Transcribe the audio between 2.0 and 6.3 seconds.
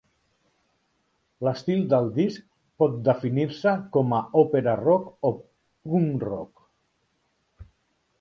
disc pot definir-se com a òpera rock o punk